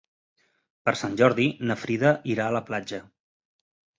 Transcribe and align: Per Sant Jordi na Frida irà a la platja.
Per 0.87 0.93
Sant 1.01 1.17
Jordi 1.19 1.45
na 1.71 1.77
Frida 1.81 2.13
irà 2.37 2.47
a 2.49 2.57
la 2.57 2.65
platja. 2.71 3.01